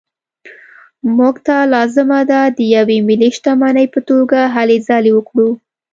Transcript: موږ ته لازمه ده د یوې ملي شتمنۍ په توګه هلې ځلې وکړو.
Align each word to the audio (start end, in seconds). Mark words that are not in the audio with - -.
موږ 1.17 1.35
ته 1.45 1.57
لازمه 1.73 2.19
ده 2.31 2.41
د 2.57 2.59
یوې 2.75 2.97
ملي 3.07 3.29
شتمنۍ 3.35 3.85
په 3.93 3.99
توګه 4.09 4.39
هلې 4.55 4.77
ځلې 4.87 5.11
وکړو. 5.13 5.49